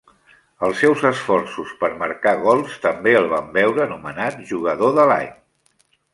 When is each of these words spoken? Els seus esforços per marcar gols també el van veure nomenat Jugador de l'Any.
Els 0.67 0.79
seus 0.83 1.03
esforços 1.09 1.73
per 1.83 1.89
marcar 1.99 2.33
gols 2.47 2.79
també 2.87 3.15
el 3.21 3.29
van 3.35 3.53
veure 3.59 3.87
nomenat 3.93 4.43
Jugador 4.55 4.99
de 4.99 5.07
l'Any. 5.15 5.31